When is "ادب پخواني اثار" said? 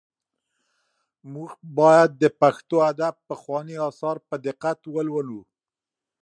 2.91-4.17